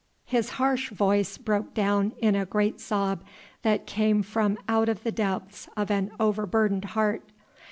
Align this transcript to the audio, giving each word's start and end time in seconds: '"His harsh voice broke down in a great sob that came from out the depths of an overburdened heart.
'"His 0.35 0.49
harsh 0.57 0.89
voice 0.89 1.37
broke 1.37 1.75
down 1.75 2.13
in 2.17 2.35
a 2.35 2.43
great 2.47 2.79
sob 2.79 3.23
that 3.61 3.85
came 3.85 4.23
from 4.23 4.57
out 4.67 4.89
the 5.03 5.11
depths 5.11 5.69
of 5.77 5.91
an 5.91 6.09
overburdened 6.19 6.85
heart. 6.85 7.29